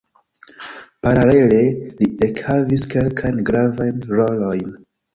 [1.07, 1.59] Paralele,
[2.01, 4.79] li ekhavis kelkajn gravajn rolojn.